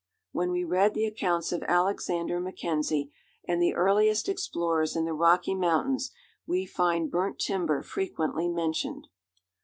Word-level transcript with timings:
When 0.31 0.49
we 0.49 0.63
read 0.63 0.95
the 0.95 1.05
accounts 1.05 1.51
of 1.51 1.61
Alexander 1.61 2.39
Mackenzie, 2.39 3.11
and 3.47 3.61
the 3.61 3.75
earliest 3.75 4.27
explorers 4.27 4.95
in 4.95 5.05
the 5.05 5.13
Rocky 5.13 5.53
Mountains, 5.53 6.09
we 6.47 6.65
find 6.65 7.11
burnt 7.11 7.37
timber 7.37 7.83
frequently 7.83 8.47
mentioned. 8.49 9.09